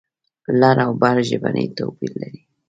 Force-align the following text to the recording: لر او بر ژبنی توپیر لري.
لر 0.59 0.77
او 0.85 0.91
بر 1.01 1.15
ژبنی 1.29 1.65
توپیر 1.77 2.11
لري. 2.21 2.41